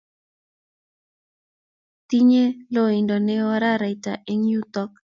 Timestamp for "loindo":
2.73-3.15